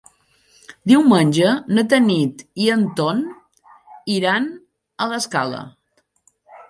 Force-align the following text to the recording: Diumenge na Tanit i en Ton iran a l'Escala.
Diumenge 0.91 1.51
na 1.77 1.83
Tanit 1.91 2.41
i 2.67 2.69
en 2.77 2.87
Ton 3.01 3.21
iran 4.15 4.49
a 5.05 5.09
l'Escala. 5.13 5.61